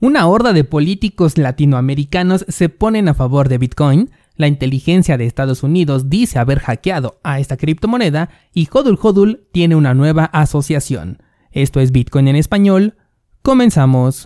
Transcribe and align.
Una 0.00 0.28
horda 0.28 0.52
de 0.52 0.62
políticos 0.62 1.38
latinoamericanos 1.38 2.44
se 2.46 2.68
ponen 2.68 3.08
a 3.08 3.14
favor 3.14 3.48
de 3.48 3.58
Bitcoin, 3.58 4.10
la 4.36 4.46
inteligencia 4.46 5.18
de 5.18 5.26
Estados 5.26 5.64
Unidos 5.64 6.08
dice 6.08 6.38
haber 6.38 6.60
hackeado 6.60 7.18
a 7.24 7.40
esta 7.40 7.56
criptomoneda 7.56 8.30
y 8.54 8.68
Hodul 8.72 8.96
Hodul 9.02 9.48
tiene 9.50 9.74
una 9.74 9.94
nueva 9.94 10.26
asociación. 10.26 11.20
Esto 11.50 11.80
es 11.80 11.90
Bitcoin 11.90 12.28
en 12.28 12.36
español. 12.36 12.94
Comenzamos. 13.42 14.22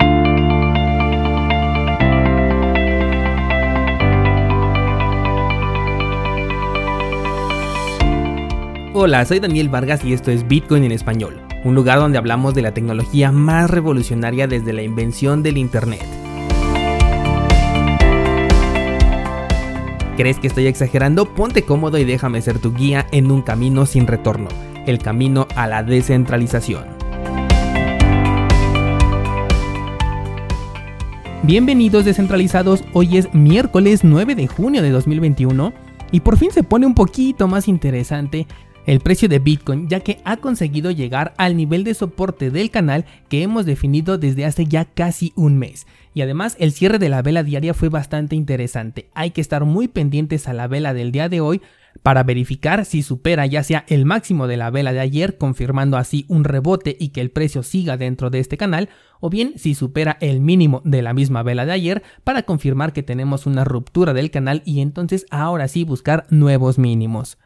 Hola, 8.93 9.25
soy 9.25 9.41
Daniel 9.41 9.71
Vargas 9.71 10.05
y 10.05 10.13
esto 10.13 10.31
es 10.31 10.47
Bitcoin 10.47 10.85
en 10.85 10.93
español 10.93 11.52
un 11.65 11.75
lugar 11.77 11.99
donde 11.99 12.19
hablamos 12.19 12.55
de 12.55 12.63
la 12.63 12.75
tecnología 12.75 13.31
más 13.31 13.71
revolucionaria 13.71 14.49
desde 14.49 14.73
la 14.73 14.83
invención 14.83 15.43
del 15.43 15.59
Internet. 15.59 16.05
¿Crees 20.17 20.39
que 20.39 20.49
estoy 20.49 20.67
exagerando? 20.67 21.33
Ponte 21.35 21.63
cómodo 21.63 21.99
y 21.99 22.05
déjame 22.05 22.43
ser 22.43 22.59
tu 22.59 22.75
guía 22.75 23.07
en 23.13 23.31
un 23.31 23.43
camino 23.43 23.87
sin 23.87 24.07
retorno, 24.07 24.49
el 24.87 24.99
camino 24.99 25.47
a 25.55 25.67
la 25.67 25.83
descentralización. 25.83 26.85
Bienvenidos 31.45 32.05
descentralizados, 32.05 32.85
hoy 32.93 33.17
es 33.17 33.33
miércoles 33.35 34.05
9 34.05 34.35
de 34.35 34.47
junio 34.47 34.83
de 34.83 34.91
2021 34.91 35.73
y 36.11 36.21
por 36.21 36.37
fin 36.37 36.51
se 36.53 36.63
pone 36.63 36.87
un 36.87 36.95
poquito 36.95 37.49
más 37.49 37.69
interesante 37.69 38.47
el 38.87 39.01
precio 39.01 39.29
de 39.29 39.39
Bitcoin 39.39 39.89
ya 39.89 40.01
que 40.01 40.21
ha 40.25 40.39
conseguido 40.39 40.91
llegar 40.91 41.35
al 41.37 41.57
nivel 41.57 41.85
de 41.85 41.95
soporte 41.95 42.51
del 42.51 42.71
canal 42.71 43.05
que 43.29 43.43
hemos 43.43 43.67
definido 43.67 44.19
desde 44.19 44.45
hace 44.45 44.67
ya 44.67 44.85
casi 44.85 45.33
un 45.37 45.59
mes. 45.59 45.87
Y 46.15 46.23
además 46.23 46.57
el 46.59 46.73
cierre 46.73 46.99
de 46.99 47.09
la 47.09 47.23
vela 47.23 47.43
diaria 47.43 47.75
fue 47.75 47.89
bastante 47.89 48.37
interesante. 48.37 49.09
Hay 49.15 49.31
que 49.31 49.41
estar 49.41 49.65
muy 49.65 49.89
pendientes 49.89 50.49
a 50.49 50.53
la 50.53 50.67
vela 50.67 50.95
del 50.95 51.13
día 51.13 51.29
de 51.29 51.41
hoy 51.41 51.63
para 52.03 52.23
verificar 52.23 52.85
si 52.85 53.03
supera 53.03 53.47
ya 53.47 53.63
sea 53.63 53.85
el 53.89 54.05
máximo 54.05 54.47
de 54.47 54.57
la 54.57 54.71
vela 54.71 54.93
de 54.93 55.01
ayer, 55.01 55.37
confirmando 55.37 55.97
así 55.97 56.25
un 56.29 56.45
rebote 56.45 56.97
y 56.99 57.11
que 57.11 57.21
el 57.21 57.31
precio 57.31 57.63
siga 57.63 57.97
dentro 57.97 58.31
de 58.31 58.41
este 58.41 58.57
canal, 58.57 58.89
o 59.21 59.31
bien 59.31 59.55
si 59.57 59.75
supera 59.75 60.17
el 60.21 60.41
mínimo 60.41 60.81
de 60.85 61.03
la 61.03 61.13
misma 61.13 61.43
vela 61.43 61.67
de 61.67 61.73
ayer 61.73 62.03
para 62.25 62.43
confirmar 62.43 62.93
que 62.93 63.03
tenemos 63.03 63.47
una 63.47 63.65
ruptura 63.65 64.15
del 64.15 64.31
canal 64.31 64.63
y 64.65 64.81
entonces 64.81 65.27
ahora 65.31 65.69
sí 65.69 65.85
buscar 65.85 66.27
nuevos 66.31 66.79
mínimos. 66.79 67.39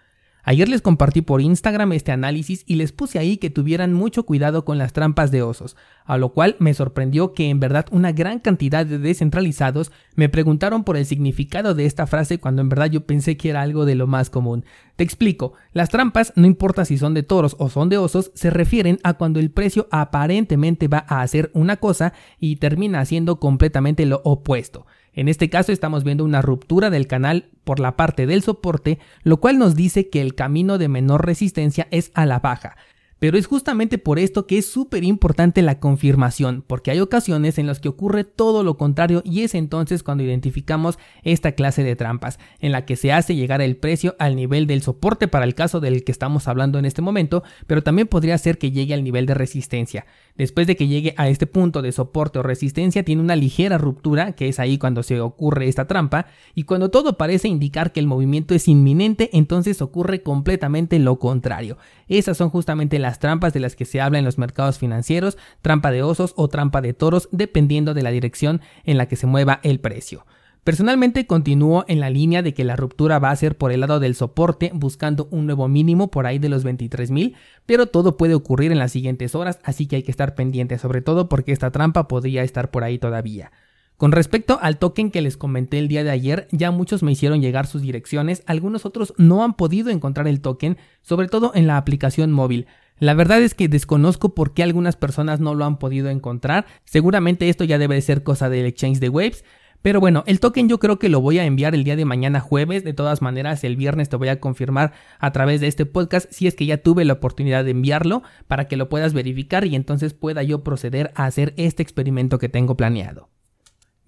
Ayer 0.48 0.69
les 0.69 0.80
compartí 0.80 1.22
por 1.22 1.41
Instagram 1.41 1.92
este 1.92 2.12
análisis 2.12 2.62
y 2.69 2.77
les 2.77 2.92
puse 2.92 3.19
ahí 3.19 3.36
que 3.36 3.50
tuvieran 3.50 3.92
mucho 3.92 4.22
cuidado 4.22 4.64
con 4.64 4.78
las 4.78 4.92
trampas 4.92 5.33
de 5.33 5.42
osos, 5.42 5.77
a 6.05 6.19
lo 6.19 6.28
cual 6.28 6.55
me 6.61 6.72
sorprendió 6.72 7.33
que 7.33 7.50
en 7.50 7.58
verdad 7.58 7.86
una 7.91 8.12
gran 8.12 8.38
cantidad 8.38 8.86
de 8.86 9.00
descentralizados 9.00 9.91
me 10.14 10.28
preguntaron 10.28 10.84
por 10.84 10.97
el 10.97 11.05
significado 11.05 11.75
de 11.75 11.84
esta 11.84 12.06
frase 12.06 12.38
cuando 12.38 12.62
en 12.62 12.69
verdad 12.69 12.86
yo 12.86 13.06
pensé 13.06 13.36
que 13.36 13.50
era 13.50 13.61
algo 13.61 13.86
de 13.86 13.97
lo 13.97 14.06
más 14.06 14.30
común. 14.30 14.64
Te 14.94 15.03
explico, 15.03 15.55
las 15.72 15.88
trampas, 15.88 16.33
no 16.36 16.47
importa 16.47 16.84
si 16.84 16.97
son 16.97 17.12
de 17.12 17.25
toros 17.25 17.56
o 17.58 17.69
son 17.69 17.88
de 17.88 17.98
osos, 17.98 18.31
se 18.34 18.50
refieren 18.50 19.00
a 19.03 19.14
cuando 19.14 19.41
el 19.41 19.50
precio 19.50 19.88
aparentemente 19.91 20.86
va 20.86 21.05
a 21.08 21.22
hacer 21.22 21.50
una 21.55 21.78
cosa 21.78 22.12
y 22.38 22.55
termina 22.56 23.00
haciendo 23.00 23.41
completamente 23.41 24.06
lo 24.06 24.20
opuesto. 24.22 24.86
En 25.17 25.28
este 25.28 25.48
caso 25.50 25.72
estamos 25.72 26.05
viendo 26.05 26.25
una 26.25 26.42
ruptura 26.42 26.91
del 26.91 27.06
canal 27.06 27.48
por 27.64 27.81
la 27.81 27.97
parte 27.97 28.27
del 28.27 28.42
soporte, 28.42 28.98
lo 29.22 29.39
cual 29.39 29.59
nos 29.59 29.75
dice 29.75 30.11
que 30.11 30.20
el 30.20 30.34
camino 30.34 30.77
de 30.77 30.89
menor 30.89 31.25
resistencia 31.25 31.89
es 31.91 32.12
a 32.14 32.27
la 32.27 32.39
baja. 32.39 32.77
Pero 33.19 33.39
es 33.39 33.47
justamente 33.47 33.97
por 33.97 34.19
esto 34.19 34.47
que 34.47 34.59
es 34.59 34.67
súper 34.67 35.03
importante 35.03 35.62
la 35.62 35.81
confirmación, 35.81 36.62
porque 36.67 36.91
hay 36.91 37.00
ocasiones 37.00 37.59
en 37.59 37.67
las 37.67 37.81
que 37.81 37.89
ocurre 37.89 38.25
todo 38.25 38.62
lo 38.62 38.77
contrario 38.77 39.22
y 39.25 39.41
es 39.41 39.55
entonces 39.55 40.03
cuando 40.03 40.22
identificamos 40.22 40.98
esta 41.22 41.53
clase 41.53 41.83
de 41.83 41.97
trampas, 41.97 42.39
en 42.61 42.72
la 42.72 42.84
que 42.84 42.97
se 42.97 43.12
hace 43.12 43.34
llegar 43.34 43.62
el 43.62 43.77
precio 43.77 44.17
al 44.19 44.37
nivel 44.37 44.67
del 44.67 44.83
soporte 44.83 45.28
para 45.28 45.47
el 45.47 45.55
caso 45.55 45.81
del 45.81 46.05
que 46.05 46.12
estamos 46.12 46.47
hablando 46.47 46.78
en 46.78 46.84
este 46.84 47.00
momento, 47.00 47.43
pero 47.66 47.82
también 47.82 48.06
podría 48.06 48.37
ser 48.37 48.59
que 48.59 48.71
llegue 48.71 48.93
al 48.93 49.03
nivel 49.03 49.25
de 49.25 49.34
resistencia. 49.34 50.05
Después 50.37 50.66
de 50.66 50.76
que 50.76 50.87
llegue 50.87 51.15
a 51.16 51.31
este 51.31 51.47
punto 51.47 51.81
de 51.81 51.93
soporte 51.93 52.38
o 52.38 52.43
resistencia, 52.43 53.03
tiene 53.03 53.22
una 53.22 53.37
ligera 53.37 53.78
ruptura, 53.78 54.32
que 54.32 54.49
es 54.49 54.60
ahí 54.60 54.76
cuando 54.76 55.03
se 55.03 55.21
ocurre 55.21 55.69
esta 55.69 55.87
trampa, 55.87 56.26
y 56.55 56.65
cuando 56.65 56.91
todo 56.91 57.16
parece 57.16 57.49
indicar 57.49 57.93
que 57.93 58.00
el 58.00 58.06
movimiento 58.06 58.55
es 58.55 58.69
inminente, 58.69 59.31
entonces 59.32 59.81
ocurre 59.81 60.22
completamente 60.22 60.99
lo 60.99 61.19
contrario. 61.19 61.78
Esas 62.09 62.37
son 62.37 62.50
justamente 62.50 62.99
las 62.99 63.06
trampas 63.15 63.53
de 63.53 63.61
las 63.61 63.77
que 63.77 63.84
se 63.84 64.00
habla 64.00 64.19
en 64.19 64.25
los 64.25 64.39
mercados 64.39 64.78
financieros, 64.78 65.39
trampa 65.62 65.91
de 65.91 66.03
osos 66.03 66.34
o 66.37 66.49
trampa 66.49 66.81
de 66.81 66.93
toros, 66.93 67.28
dependiendo 67.33 67.94
de 67.94 68.03
la 68.03 68.11
dirección 68.11 68.61
en 68.84 68.99
la 68.99 69.06
que 69.06 69.17
se 69.17 69.27
mueva 69.27 69.61
el 69.62 69.81
precio. 69.81 70.27
Personalmente 70.67 71.28
continúo 71.28 71.84
en 71.87 72.00
la 72.00 72.11
línea 72.11 72.43
de 72.43 72.53
que 72.53 72.65
la 72.65 72.75
ruptura 72.75 73.21
va 73.21 73.31
a 73.31 73.37
ser 73.37 73.56
por 73.56 73.71
el 73.71 73.78
lado 73.78 74.00
del 74.00 74.17
soporte 74.17 74.72
buscando 74.75 75.28
un 75.31 75.47
nuevo 75.47 75.69
mínimo 75.69 76.11
por 76.11 76.27
ahí 76.27 76.41
de 76.41 76.49
los 76.49 76.65
23.000, 76.65 77.37
pero 77.67 77.87
todo 77.87 78.17
puede 78.17 78.34
ocurrir 78.34 78.72
en 78.72 78.81
las 78.81 78.91
siguientes 78.91 79.37
horas, 79.37 79.61
así 79.62 79.87
que 79.87 79.94
hay 79.94 80.03
que 80.03 80.11
estar 80.11 80.34
pendiente 80.34 80.77
sobre 80.78 81.03
todo 81.03 81.28
porque 81.28 81.53
esta 81.53 81.71
trampa 81.71 82.09
podría 82.09 82.43
estar 82.43 82.73
por 82.73 82.83
ahí 82.83 82.99
todavía. 82.99 83.53
Con 83.97 84.11
respecto 84.11 84.59
al 84.61 84.78
token 84.78 85.12
que 85.12 85.23
les 85.23 85.37
comenté 85.37 85.78
el 85.78 85.87
día 85.87 86.03
de 86.03 86.11
ayer, 86.11 86.49
ya 86.50 86.73
muchos 86.73 87.03
me 87.05 87.12
hicieron 87.12 87.41
llegar 87.41 87.69
sus 87.69 87.81
direcciones, 87.81 88.43
algunos 88.47 88.84
otros 88.84 89.15
no 89.17 89.44
han 89.44 89.55
podido 89.55 89.91
encontrar 89.91 90.27
el 90.27 90.41
token, 90.41 90.78
sobre 91.00 91.28
todo 91.28 91.53
en 91.55 91.69
la 91.69 91.78
aplicación 91.78 92.33
móvil. 92.33 92.67
La 92.98 93.14
verdad 93.14 93.42
es 93.42 93.54
que 93.54 93.68
desconozco 93.68 94.34
por 94.34 94.54
qué 94.54 94.62
algunas 94.62 94.96
personas 94.96 95.40
no 95.40 95.54
lo 95.54 95.64
han 95.64 95.78
podido 95.78 96.08
encontrar, 96.08 96.66
seguramente 96.84 97.48
esto 97.48 97.64
ya 97.64 97.78
debe 97.78 97.94
de 97.94 98.02
ser 98.02 98.22
cosa 98.22 98.48
del 98.48 98.66
exchange 98.66 99.00
de 99.00 99.10
Waves, 99.10 99.44
pero 99.86 100.00
bueno, 100.00 100.24
el 100.26 100.40
token 100.40 100.68
yo 100.68 100.80
creo 100.80 100.98
que 100.98 101.08
lo 101.08 101.20
voy 101.20 101.38
a 101.38 101.44
enviar 101.44 101.74
el 101.76 101.84
día 101.84 101.94
de 101.94 102.04
mañana 102.04 102.40
jueves. 102.40 102.82
De 102.82 102.92
todas 102.92 103.22
maneras, 103.22 103.62
el 103.62 103.76
viernes 103.76 104.08
te 104.08 104.16
voy 104.16 104.26
a 104.26 104.40
confirmar 104.40 104.92
a 105.20 105.30
través 105.30 105.60
de 105.60 105.68
este 105.68 105.86
podcast 105.86 106.26
si 106.32 106.48
es 106.48 106.56
que 106.56 106.66
ya 106.66 106.78
tuve 106.78 107.04
la 107.04 107.12
oportunidad 107.12 107.64
de 107.64 107.70
enviarlo 107.70 108.24
para 108.48 108.66
que 108.66 108.76
lo 108.76 108.88
puedas 108.88 109.12
verificar 109.12 109.64
y 109.64 109.76
entonces 109.76 110.12
pueda 110.12 110.42
yo 110.42 110.64
proceder 110.64 111.12
a 111.14 111.26
hacer 111.26 111.54
este 111.56 111.84
experimento 111.84 112.38
que 112.38 112.48
tengo 112.48 112.76
planeado. 112.76 113.28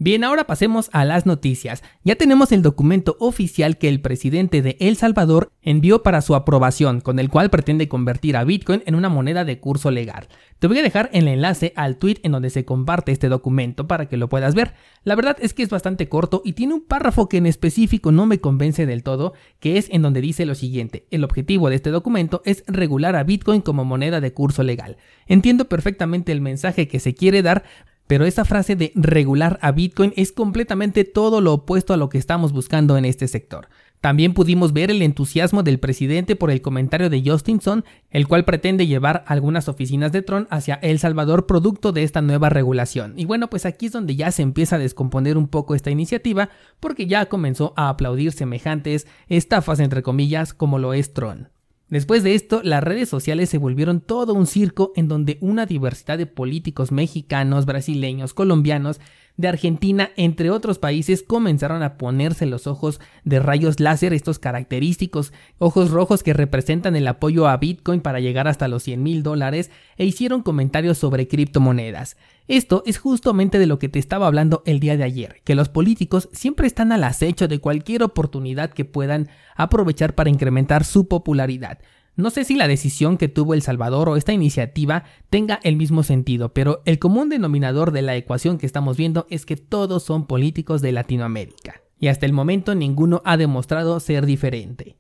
Bien, 0.00 0.22
ahora 0.22 0.46
pasemos 0.46 0.90
a 0.92 1.04
las 1.04 1.26
noticias. 1.26 1.82
Ya 2.04 2.14
tenemos 2.14 2.52
el 2.52 2.62
documento 2.62 3.16
oficial 3.18 3.78
que 3.78 3.88
el 3.88 4.00
presidente 4.00 4.62
de 4.62 4.76
El 4.78 4.94
Salvador 4.96 5.50
envió 5.60 6.04
para 6.04 6.20
su 6.20 6.36
aprobación, 6.36 7.00
con 7.00 7.18
el 7.18 7.28
cual 7.28 7.50
pretende 7.50 7.88
convertir 7.88 8.36
a 8.36 8.44
Bitcoin 8.44 8.84
en 8.86 8.94
una 8.94 9.08
moneda 9.08 9.44
de 9.44 9.58
curso 9.58 9.90
legal. 9.90 10.28
Te 10.60 10.68
voy 10.68 10.78
a 10.78 10.82
dejar 10.82 11.10
el 11.12 11.26
enlace 11.26 11.72
al 11.74 11.96
tweet 11.96 12.18
en 12.22 12.30
donde 12.30 12.50
se 12.50 12.64
comparte 12.64 13.10
este 13.10 13.28
documento 13.28 13.88
para 13.88 14.06
que 14.06 14.16
lo 14.16 14.28
puedas 14.28 14.54
ver. 14.54 14.74
La 15.02 15.16
verdad 15.16 15.36
es 15.40 15.52
que 15.52 15.64
es 15.64 15.68
bastante 15.68 16.08
corto 16.08 16.42
y 16.44 16.52
tiene 16.52 16.74
un 16.74 16.84
párrafo 16.84 17.28
que 17.28 17.38
en 17.38 17.46
específico 17.46 18.12
no 18.12 18.26
me 18.26 18.38
convence 18.38 18.86
del 18.86 19.02
todo, 19.02 19.34
que 19.58 19.78
es 19.78 19.88
en 19.90 20.02
donde 20.02 20.20
dice 20.20 20.46
lo 20.46 20.54
siguiente. 20.54 21.06
El 21.10 21.24
objetivo 21.24 21.70
de 21.70 21.76
este 21.76 21.90
documento 21.90 22.40
es 22.44 22.62
regular 22.68 23.16
a 23.16 23.24
Bitcoin 23.24 23.62
como 23.62 23.84
moneda 23.84 24.20
de 24.20 24.32
curso 24.32 24.62
legal. 24.62 24.96
Entiendo 25.26 25.68
perfectamente 25.68 26.30
el 26.30 26.40
mensaje 26.40 26.86
que 26.86 27.00
se 27.00 27.14
quiere 27.14 27.42
dar, 27.42 27.64
pero 28.08 28.24
esa 28.24 28.44
frase 28.44 28.74
de 28.74 28.90
regular 28.96 29.60
a 29.62 29.70
Bitcoin 29.70 30.12
es 30.16 30.32
completamente 30.32 31.04
todo 31.04 31.40
lo 31.40 31.52
opuesto 31.52 31.94
a 31.94 31.96
lo 31.96 32.08
que 32.08 32.18
estamos 32.18 32.52
buscando 32.52 32.96
en 32.96 33.04
este 33.04 33.28
sector. 33.28 33.68
También 34.00 34.32
pudimos 34.32 34.72
ver 34.72 34.90
el 34.90 35.02
entusiasmo 35.02 35.64
del 35.64 35.80
presidente 35.80 36.36
por 36.36 36.50
el 36.50 36.62
comentario 36.62 37.10
de 37.10 37.22
Justinson, 37.24 37.84
el 38.10 38.28
cual 38.28 38.44
pretende 38.44 38.86
llevar 38.86 39.24
algunas 39.26 39.68
oficinas 39.68 40.12
de 40.12 40.22
Tron 40.22 40.46
hacia 40.50 40.76
El 40.76 41.00
Salvador 41.00 41.46
producto 41.46 41.90
de 41.90 42.04
esta 42.04 42.22
nueva 42.22 42.48
regulación. 42.48 43.14
Y 43.16 43.24
bueno, 43.24 43.50
pues 43.50 43.66
aquí 43.66 43.86
es 43.86 43.92
donde 43.92 44.14
ya 44.14 44.30
se 44.30 44.42
empieza 44.42 44.76
a 44.76 44.78
descomponer 44.78 45.36
un 45.36 45.48
poco 45.48 45.74
esta 45.74 45.90
iniciativa, 45.90 46.48
porque 46.78 47.06
ya 47.06 47.26
comenzó 47.26 47.74
a 47.76 47.88
aplaudir 47.88 48.30
semejantes 48.32 49.08
estafas 49.28 49.80
entre 49.80 50.02
comillas 50.02 50.54
como 50.54 50.78
lo 50.78 50.94
es 50.94 51.12
Tron. 51.12 51.48
Después 51.90 52.22
de 52.22 52.34
esto, 52.34 52.60
las 52.62 52.84
redes 52.84 53.08
sociales 53.08 53.48
se 53.48 53.56
volvieron 53.56 54.00
todo 54.00 54.34
un 54.34 54.46
circo 54.46 54.92
en 54.94 55.08
donde 55.08 55.38
una 55.40 55.64
diversidad 55.64 56.18
de 56.18 56.26
políticos 56.26 56.92
mexicanos, 56.92 57.64
brasileños, 57.64 58.34
colombianos 58.34 59.00
de 59.38 59.48
Argentina, 59.48 60.10
entre 60.16 60.50
otros 60.50 60.78
países, 60.78 61.22
comenzaron 61.22 61.82
a 61.82 61.96
ponerse 61.96 62.44
los 62.44 62.66
ojos 62.66 63.00
de 63.24 63.38
rayos 63.38 63.80
láser, 63.80 64.12
estos 64.12 64.38
característicos 64.38 65.32
ojos 65.58 65.90
rojos 65.90 66.22
que 66.22 66.34
representan 66.34 66.94
el 66.94 67.06
apoyo 67.06 67.48
a 67.48 67.56
Bitcoin 67.56 68.00
para 68.00 68.20
llegar 68.20 68.48
hasta 68.48 68.68
los 68.68 68.82
100 68.82 69.02
mil 69.02 69.22
dólares, 69.22 69.70
e 69.96 70.04
hicieron 70.04 70.42
comentarios 70.42 70.98
sobre 70.98 71.28
criptomonedas. 71.28 72.16
Esto 72.48 72.82
es 72.86 72.96
justamente 72.96 73.58
de 73.58 73.66
lo 73.66 73.78
que 73.78 73.90
te 73.90 73.98
estaba 73.98 74.26
hablando 74.26 74.62
el 74.64 74.80
día 74.80 74.96
de 74.96 75.04
ayer, 75.04 75.42
que 75.44 75.54
los 75.54 75.68
políticos 75.68 76.30
siempre 76.32 76.66
están 76.66 76.92
al 76.92 77.04
acecho 77.04 77.46
de 77.46 77.60
cualquier 77.60 78.02
oportunidad 78.02 78.70
que 78.70 78.86
puedan 78.86 79.28
aprovechar 79.54 80.14
para 80.14 80.30
incrementar 80.30 80.84
su 80.84 81.08
popularidad. 81.08 81.78
No 82.16 82.30
sé 82.30 82.44
si 82.44 82.56
la 82.56 82.66
decisión 82.66 83.18
que 83.18 83.28
tuvo 83.28 83.52
El 83.52 83.62
Salvador 83.62 84.08
o 84.08 84.16
esta 84.16 84.32
iniciativa 84.32 85.04
tenga 85.28 85.60
el 85.62 85.76
mismo 85.76 86.02
sentido, 86.02 86.54
pero 86.54 86.80
el 86.86 86.98
común 86.98 87.28
denominador 87.28 87.92
de 87.92 88.02
la 88.02 88.16
ecuación 88.16 88.56
que 88.56 88.66
estamos 88.66 88.96
viendo 88.96 89.26
es 89.28 89.44
que 89.44 89.56
todos 89.56 90.02
son 90.02 90.26
políticos 90.26 90.80
de 90.80 90.92
Latinoamérica. 90.92 91.82
Y 92.00 92.08
hasta 92.08 92.26
el 92.26 92.32
momento 92.32 92.74
ninguno 92.74 93.20
ha 93.24 93.36
demostrado 93.36 94.00
ser 94.00 94.24
diferente. 94.24 94.97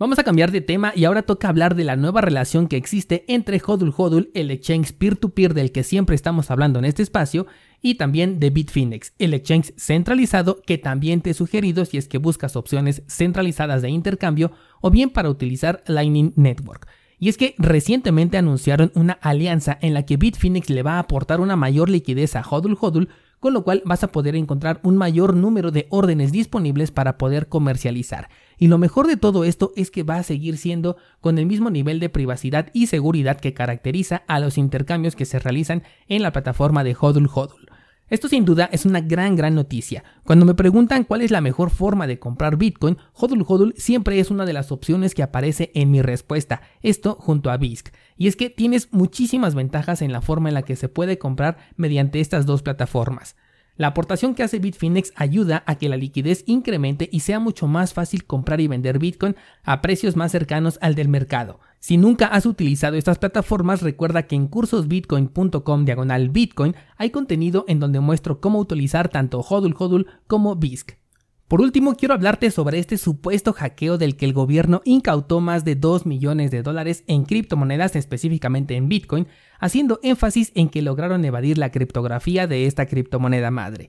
Vamos 0.00 0.20
a 0.20 0.22
cambiar 0.22 0.52
de 0.52 0.60
tema 0.60 0.92
y 0.94 1.06
ahora 1.06 1.22
toca 1.22 1.48
hablar 1.48 1.74
de 1.74 1.82
la 1.82 1.96
nueva 1.96 2.20
relación 2.20 2.68
que 2.68 2.76
existe 2.76 3.24
entre 3.26 3.60
Hodul 3.66 3.92
Hodul, 3.96 4.30
el 4.32 4.52
exchange 4.52 4.92
peer-to-peer 4.92 5.54
del 5.54 5.72
que 5.72 5.82
siempre 5.82 6.14
estamos 6.14 6.52
hablando 6.52 6.78
en 6.78 6.84
este 6.84 7.02
espacio, 7.02 7.48
y 7.82 7.96
también 7.96 8.38
de 8.38 8.50
Bitfinex, 8.50 9.12
el 9.18 9.34
exchange 9.34 9.74
centralizado 9.76 10.62
que 10.64 10.78
también 10.78 11.20
te 11.20 11.30
he 11.30 11.34
sugerido 11.34 11.84
si 11.84 11.98
es 11.98 12.06
que 12.06 12.18
buscas 12.18 12.54
opciones 12.54 13.02
centralizadas 13.08 13.82
de 13.82 13.90
intercambio 13.90 14.52
o 14.80 14.92
bien 14.92 15.10
para 15.10 15.30
utilizar 15.30 15.82
Lightning 15.88 16.32
Network. 16.36 16.86
Y 17.18 17.28
es 17.28 17.36
que 17.36 17.56
recientemente 17.58 18.38
anunciaron 18.38 18.92
una 18.94 19.14
alianza 19.14 19.78
en 19.82 19.94
la 19.94 20.06
que 20.06 20.16
Bitfinex 20.16 20.70
le 20.70 20.84
va 20.84 20.94
a 20.94 20.98
aportar 21.00 21.40
una 21.40 21.56
mayor 21.56 21.88
liquidez 21.88 22.36
a 22.36 22.42
Hodl 22.48 22.76
Hodl, 22.80 23.08
con 23.40 23.52
lo 23.52 23.64
cual 23.64 23.82
vas 23.84 24.04
a 24.04 24.12
poder 24.12 24.36
encontrar 24.36 24.80
un 24.84 24.96
mayor 24.96 25.34
número 25.34 25.72
de 25.72 25.88
órdenes 25.90 26.30
disponibles 26.30 26.92
para 26.92 27.18
poder 27.18 27.48
comercializar. 27.48 28.28
Y 28.58 28.66
lo 28.66 28.78
mejor 28.78 29.06
de 29.06 29.16
todo 29.16 29.44
esto 29.44 29.72
es 29.76 29.90
que 29.90 30.02
va 30.02 30.16
a 30.16 30.22
seguir 30.22 30.58
siendo 30.58 30.96
con 31.20 31.38
el 31.38 31.46
mismo 31.46 31.70
nivel 31.70 32.00
de 32.00 32.08
privacidad 32.08 32.70
y 32.72 32.88
seguridad 32.88 33.40
que 33.40 33.54
caracteriza 33.54 34.24
a 34.26 34.40
los 34.40 34.58
intercambios 34.58 35.16
que 35.16 35.24
se 35.24 35.38
realizan 35.38 35.84
en 36.08 36.22
la 36.22 36.32
plataforma 36.32 36.84
de 36.84 36.96
Hodl 36.98 37.28
Hodl. 37.32 37.68
Esto 38.10 38.28
sin 38.28 38.46
duda 38.46 38.70
es 38.72 38.86
una 38.86 39.02
gran 39.02 39.36
gran 39.36 39.54
noticia. 39.54 40.02
Cuando 40.24 40.46
me 40.46 40.54
preguntan 40.54 41.04
cuál 41.04 41.20
es 41.20 41.30
la 41.30 41.42
mejor 41.42 41.68
forma 41.70 42.06
de 42.06 42.18
comprar 42.18 42.56
Bitcoin, 42.56 42.96
Hodl 43.12 43.44
Hodl 43.46 43.74
siempre 43.76 44.18
es 44.18 44.30
una 44.30 44.46
de 44.46 44.54
las 44.54 44.72
opciones 44.72 45.14
que 45.14 45.22
aparece 45.22 45.70
en 45.74 45.90
mi 45.90 46.00
respuesta, 46.00 46.62
esto 46.82 47.16
junto 47.20 47.50
a 47.50 47.58
BISC. 47.58 47.92
Y 48.16 48.26
es 48.26 48.36
que 48.36 48.48
tienes 48.48 48.88
muchísimas 48.92 49.54
ventajas 49.54 50.00
en 50.00 50.12
la 50.12 50.22
forma 50.22 50.48
en 50.48 50.54
la 50.54 50.62
que 50.62 50.76
se 50.76 50.88
puede 50.88 51.18
comprar 51.18 51.58
mediante 51.76 52.20
estas 52.20 52.46
dos 52.46 52.62
plataformas. 52.62 53.36
La 53.78 53.86
aportación 53.86 54.34
que 54.34 54.42
hace 54.42 54.58
Bitfinex 54.58 55.12
ayuda 55.14 55.62
a 55.64 55.76
que 55.76 55.88
la 55.88 55.96
liquidez 55.96 56.42
incremente 56.46 57.08
y 57.12 57.20
sea 57.20 57.38
mucho 57.38 57.68
más 57.68 57.94
fácil 57.94 58.24
comprar 58.24 58.60
y 58.60 58.66
vender 58.66 58.98
Bitcoin 58.98 59.36
a 59.62 59.80
precios 59.82 60.16
más 60.16 60.32
cercanos 60.32 60.80
al 60.82 60.96
del 60.96 61.08
mercado. 61.08 61.60
Si 61.78 61.96
nunca 61.96 62.26
has 62.26 62.44
utilizado 62.44 62.96
estas 62.96 63.18
plataformas, 63.18 63.80
recuerda 63.82 64.24
que 64.24 64.34
en 64.34 64.48
cursosbitcoin.com 64.48 65.84
diagonal 65.84 66.28
Bitcoin 66.28 66.74
hay 66.96 67.10
contenido 67.10 67.64
en 67.68 67.78
donde 67.78 68.00
muestro 68.00 68.40
cómo 68.40 68.58
utilizar 68.58 69.10
tanto 69.10 69.38
HODL 69.48 69.76
HODL 69.78 70.06
como 70.26 70.56
BISC. 70.56 70.98
Por 71.48 71.62
último, 71.62 71.94
quiero 71.94 72.12
hablarte 72.12 72.50
sobre 72.50 72.78
este 72.78 72.98
supuesto 72.98 73.54
hackeo 73.54 73.96
del 73.96 74.16
que 74.16 74.26
el 74.26 74.34
gobierno 74.34 74.82
incautó 74.84 75.40
más 75.40 75.64
de 75.64 75.76
2 75.76 76.04
millones 76.04 76.50
de 76.50 76.62
dólares 76.62 77.04
en 77.06 77.24
criptomonedas, 77.24 77.96
específicamente 77.96 78.76
en 78.76 78.90
Bitcoin, 78.90 79.26
haciendo 79.58 79.98
énfasis 80.02 80.52
en 80.54 80.68
que 80.68 80.82
lograron 80.82 81.24
evadir 81.24 81.56
la 81.56 81.72
criptografía 81.72 82.46
de 82.46 82.66
esta 82.66 82.84
criptomoneda 82.84 83.50
madre. 83.50 83.88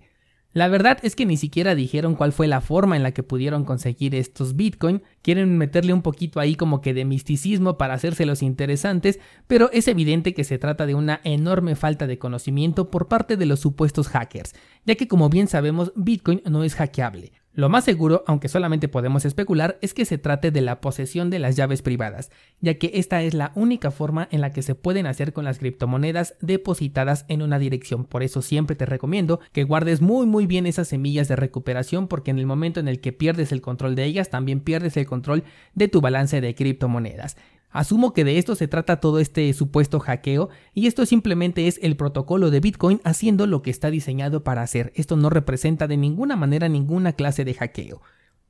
La 0.54 0.70
verdad 0.70 1.00
es 1.04 1.18
que 1.18 1.26
ni 1.26 1.36
siquiera 1.36 1.76
dijeron 1.76 2.16
cuál 2.16 2.32
fue 2.32 2.48
la 2.48 2.62
forma 2.62 2.96
en 2.96 3.04
la 3.04 3.12
que 3.12 3.24
pudieron 3.24 3.66
conseguir 3.66 4.16
estos 4.16 4.56
Bitcoin, 4.56 5.04
quieren 5.22 5.58
meterle 5.58 5.92
un 5.92 6.02
poquito 6.02 6.40
ahí 6.40 6.56
como 6.56 6.80
que 6.80 6.94
de 6.94 7.04
misticismo 7.04 7.78
para 7.78 7.94
hacérselos 7.94 8.42
interesantes, 8.42 9.20
pero 9.48 9.70
es 9.74 9.90
evidente 9.90 10.34
que 10.34 10.46
se 10.46 10.58
trata 10.58 10.86
de 10.86 10.96
una 10.96 11.20
enorme 11.26 11.76
falta 11.76 12.08
de 12.08 12.18
conocimiento 12.18 12.90
por 12.90 13.10
parte 13.10 13.36
de 13.36 13.46
los 13.46 13.60
supuestos 13.60 14.08
hackers, 14.08 14.56
ya 14.86 14.96
que 14.96 15.10
como 15.10 15.30
bien 15.30 15.48
sabemos 15.48 15.92
Bitcoin 15.96 16.42
no 16.50 16.64
es 16.64 16.74
hackeable. 16.74 17.39
Lo 17.54 17.68
más 17.68 17.84
seguro, 17.84 18.24
aunque 18.28 18.48
solamente 18.48 18.88
podemos 18.88 19.26
especular, 19.26 19.80
es 19.82 19.96
que 19.96 20.06
se 20.06 20.20
trate 20.20 20.52
de 20.52 20.62
la 20.62 20.82
posesión 20.82 21.30
de 21.30 21.40
las 21.40 21.56
llaves 21.56 21.82
privadas, 21.82 22.30
ya 22.62 22.76
que 22.76 22.92
esta 22.94 23.24
es 23.24 23.34
la 23.34 23.52
única 23.56 23.90
forma 23.90 24.28
en 24.32 24.42
la 24.42 24.52
que 24.52 24.62
se 24.62 24.76
pueden 24.76 25.08
hacer 25.08 25.34
con 25.34 25.46
las 25.46 25.58
criptomonedas 25.58 26.36
depositadas 26.42 27.26
en 27.28 27.42
una 27.42 27.58
dirección. 27.58 28.06
Por 28.06 28.22
eso 28.22 28.44
siempre 28.44 28.76
te 28.76 28.86
recomiendo 28.86 29.40
que 29.52 29.64
guardes 29.64 30.00
muy 30.00 30.28
muy 30.28 30.46
bien 30.46 30.68
esas 30.68 30.88
semillas 30.88 31.28
de 31.28 31.36
recuperación 31.36 32.08
porque 32.08 32.32
en 32.32 32.38
el 32.40 32.46
momento 32.46 32.80
en 32.80 32.88
el 32.88 33.02
que 33.02 33.14
pierdes 33.14 33.52
el 33.52 33.62
control 33.62 33.96
de 33.96 34.06
ellas, 34.06 34.30
también 34.30 34.60
pierdes 34.60 34.96
el 34.96 35.08
control 35.08 35.44
de 35.74 35.88
tu 35.88 36.02
balance 36.02 36.42
de 36.42 36.54
criptomonedas. 36.54 37.36
Asumo 37.72 38.14
que 38.14 38.24
de 38.24 38.40
esto 38.40 38.56
se 38.56 38.68
trata 38.68 39.00
todo 39.00 39.20
este 39.20 39.54
supuesto 39.54 40.00
hackeo 40.00 40.50
y 40.74 40.88
esto 40.88 41.06
simplemente 41.06 41.68
es 41.68 41.80
el 41.84 41.96
protocolo 41.96 42.50
de 42.50 42.60
Bitcoin 42.60 43.00
haciendo 43.04 43.46
lo 43.46 43.62
que 43.62 43.70
está 43.70 43.92
diseñado 43.92 44.44
para 44.44 44.64
hacer. 44.64 44.92
Esto 44.96 45.16
no 45.16 45.30
representa 45.30 45.88
de 45.88 45.98
ninguna 45.98 46.36
manera 46.36 46.68
ninguna 46.68 47.14
clase 47.14 47.46
de 47.46 47.54
hackeo. 47.54 48.02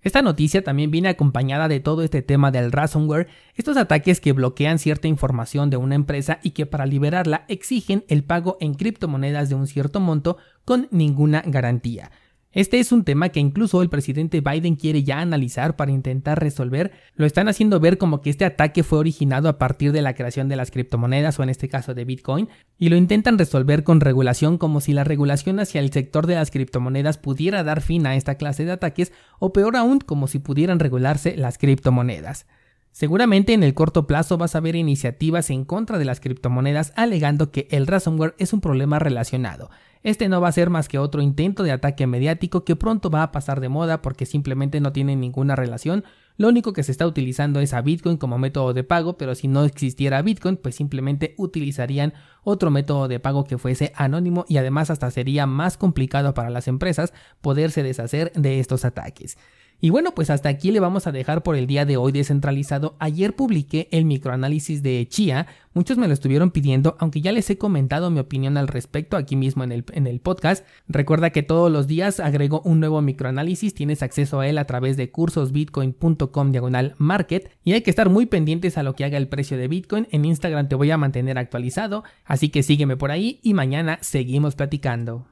Esta 0.02 0.22
noticia 0.22 0.64
también 0.64 0.92
viene 0.92 1.10
acompañada 1.10 1.68
de 1.68 1.82
todo 1.82 2.04
este 2.04 2.22
tema 2.22 2.52
del 2.52 2.72
ransomware, 2.72 3.28
estos 3.56 3.76
ataques 3.76 4.22
que 4.22 4.32
bloquean 4.32 4.80
cierta 4.80 5.10
información 5.10 5.70
de 5.70 5.76
una 5.76 5.96
empresa 5.96 6.40
y 6.42 6.52
que 6.52 6.66
para 6.66 6.86
liberarla 6.86 7.44
exigen 7.50 8.06
el 8.08 8.24
pago 8.24 8.56
en 8.62 8.76
criptomonedas 8.76 9.50
de 9.50 9.56
un 9.56 9.68
cierto 9.68 10.00
monto 10.00 10.38
con 10.64 10.88
ninguna 10.92 11.44
garantía. 11.46 12.12
Este 12.52 12.80
es 12.80 12.92
un 12.92 13.04
tema 13.04 13.30
que 13.30 13.40
incluso 13.40 13.84
el 13.84 13.90
presidente 13.90 14.42
Biden 14.42 14.76
quiere 14.76 15.04
ya 15.04 15.20
analizar 15.20 15.76
para 15.76 15.92
intentar 15.92 16.40
resolver. 16.40 16.92
Lo 17.14 17.28
están 17.28 17.48
haciendo 17.48 17.80
ver 17.80 18.00
como 18.00 18.22
que 18.22 18.32
este 18.32 18.44
ataque 18.44 18.82
fue 18.82 18.98
originado 18.98 19.50
a 19.50 19.60
partir 19.60 19.92
de 19.92 20.02
la 20.02 20.16
creación 20.16 20.50
de 20.50 20.56
las 20.56 20.72
criptomonedas 20.72 21.38
o 21.38 21.44
en 21.44 21.50
este 21.50 21.70
caso 21.70 21.94
de 21.94 22.06
Bitcoin 22.06 22.50
y 22.80 22.90
lo 22.90 22.96
intentan 22.96 23.38
resolver 23.38 23.84
con 23.84 24.02
regulación 24.02 24.58
como 24.58 24.82
si 24.82 24.94
la 24.94 25.04
regulación 25.04 25.60
hacia 25.60 25.80
el 25.80 25.92
sector 25.92 26.26
de 26.26 26.36
las 26.36 26.50
criptomonedas 26.50 27.20
pudiera 27.20 27.64
dar 27.64 27.82
fin 27.82 28.08
a 28.08 28.16
esta 28.16 28.34
clase 28.34 28.66
de 28.66 28.72
ataques 28.72 29.12
o 29.38 29.54
peor 29.54 29.76
aún 29.76 30.00
como 30.00 30.26
si 30.26 30.40
pudieran 30.40 30.80
regularse 30.80 31.38
las 31.38 31.60
criptomonedas. 31.60 32.48
Seguramente 32.92 33.54
en 33.54 33.62
el 33.62 33.76
corto 33.76 34.08
plazo 34.08 34.40
vas 34.40 34.56
a 34.56 34.60
ver 34.60 34.76
iniciativas 34.76 35.52
en 35.52 35.66
contra 35.66 36.00
de 36.00 36.06
las 36.06 36.20
criptomonedas 36.20 36.94
alegando 36.96 37.52
que 37.52 37.68
el 37.70 37.86
ransomware 37.86 38.34
es 38.40 38.54
un 38.54 38.62
problema 38.62 38.98
relacionado. 38.98 39.70
Este 40.02 40.30
no 40.30 40.40
va 40.40 40.48
a 40.48 40.54
ser 40.54 40.70
más 40.70 40.88
que 40.88 40.98
otro 40.98 41.22
intento 41.22 41.64
de 41.64 41.74
ataque 41.74 42.08
mediático 42.08 42.64
que 42.64 42.78
pronto 42.78 43.10
va 43.10 43.24
a 43.24 43.32
pasar 43.34 43.60
de 43.60 43.68
moda 43.68 44.02
porque 44.02 44.26
simplemente 44.26 44.80
no 44.80 44.94
tiene 44.94 45.18
ninguna 45.18 45.58
relación. 45.58 46.06
Lo 46.38 46.48
único 46.48 46.72
que 46.72 46.84
se 46.84 46.94
está 46.94 47.06
utilizando 47.06 47.60
es 47.60 47.74
a 47.74 47.82
Bitcoin 47.82 48.16
como 48.16 48.38
método 48.38 48.74
de 48.74 48.86
pago, 48.86 49.18
pero 49.18 49.36
si 49.36 49.50
no 49.50 49.66
existiera 49.66 50.22
Bitcoin, 50.22 50.56
pues 50.56 50.76
simplemente 50.76 51.36
utilizarían 51.38 52.14
otro 52.44 52.72
método 52.72 53.10
de 53.10 53.20
pago 53.20 53.44
que 53.44 53.58
fuese 53.58 53.92
anónimo 53.94 54.46
y 54.48 54.56
además 54.56 54.90
hasta 54.90 55.12
sería 55.12 55.46
más 55.46 55.76
complicado 55.76 56.34
para 56.34 56.50
las 56.50 56.70
empresas 56.70 57.14
poderse 57.42 57.84
deshacer 57.84 58.32
de 58.34 58.62
estos 58.62 58.86
ataques. 58.86 59.38
Y 59.82 59.92
bueno, 59.92 60.12
pues 60.14 60.30
hasta 60.30 60.50
aquí 60.50 60.72
le 60.72 60.82
vamos 60.82 61.08
a 61.08 61.14
dejar 61.14 61.42
por 61.42 61.56
el 61.56 61.66
día 61.66 61.86
de 61.86 61.96
hoy 61.96 62.12
descentralizado. 62.12 62.98
Ayer 63.00 63.34
publiqué 63.34 63.88
el 63.92 64.04
microanálisis 64.04 64.84
de 64.84 65.08
Chia, 65.08 65.48
muchos 65.74 65.98
me 65.98 66.08
lo 66.08 66.14
estuvieron 66.14 66.52
pidiendo, 66.52 66.98
aunque 67.00 67.22
ya 67.22 67.32
les 67.32 67.50
he 67.50 67.58
comentado 67.58 68.12
mi 68.12 68.20
opinión 68.20 68.58
al 68.58 68.68
respecto 68.68 69.16
aquí 69.16 69.38
mismo 69.38 69.64
en 69.64 69.72
el, 69.72 69.86
en 69.94 70.06
el 70.06 70.20
podcast. 70.20 70.66
Recuerda 70.90 71.30
que 71.30 71.44
todos 71.44 71.72
los 71.72 71.88
días 71.88 72.20
agrego 72.20 72.62
un 72.66 72.82
nuevo 72.82 73.02
microanálisis, 73.02 73.74
tienes 73.74 74.04
acceso 74.04 74.42
a 74.42 74.48
él 74.50 74.58
a 74.58 74.66
través 74.66 74.98
de 74.98 75.12
cursosbitcoin.com 75.12 76.52
diagonal 76.52 76.96
market 76.98 77.50
y 77.64 77.72
hay 77.72 77.82
que 77.82 77.90
estar 77.90 78.10
muy 78.10 78.26
pendientes 78.26 78.78
a 78.78 78.84
lo 78.84 78.96
que 78.96 79.06
haga 79.06 79.18
el 79.18 79.30
precio 79.30 79.58
de 79.58 79.70
Bitcoin. 79.70 80.08
En 80.12 80.26
Instagram 80.26 80.68
te 80.68 80.76
voy 80.76 80.92
a 80.92 80.98
mantener 80.98 81.38
actualizado, 81.38 82.04
así 82.26 82.50
que 82.50 82.64
sígueme 82.64 82.98
por 82.98 83.12
ahí 83.12 83.40
y 83.44 83.54
mañana 83.54 83.98
seguimos 84.02 84.56
platicando. 84.56 85.26